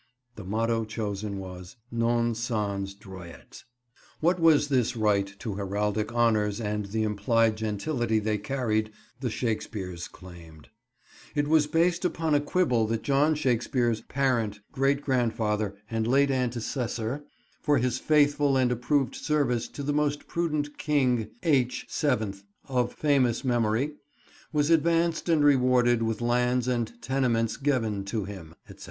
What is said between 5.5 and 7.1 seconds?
heraldic honours and the